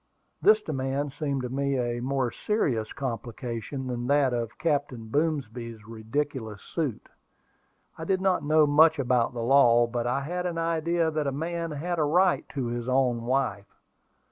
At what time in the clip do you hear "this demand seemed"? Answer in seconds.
0.41-1.43